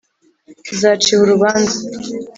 Zaciwe 0.79 1.21
urubanza 1.25 1.77